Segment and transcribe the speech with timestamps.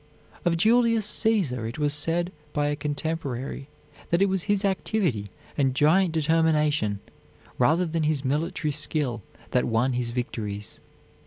[0.45, 3.69] Of Julius Caesar it was said by a contemporary
[4.09, 7.01] that it was his activity and giant determination,
[7.59, 10.79] rather than his military skill, that won his victories.